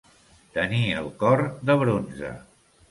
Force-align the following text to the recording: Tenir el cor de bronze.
Tenir 0.55 0.81
el 1.03 1.11
cor 1.21 1.47
de 1.71 1.79
bronze. 1.85 2.35